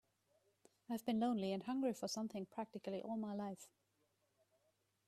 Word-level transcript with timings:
I've 0.89 1.05
been 1.05 1.19
lonely 1.19 1.53
and 1.53 1.61
hungry 1.61 1.93
for 1.93 2.07
something 2.07 2.47
practically 2.47 3.03
all 3.03 3.17
my 3.17 3.35
life. 3.35 3.67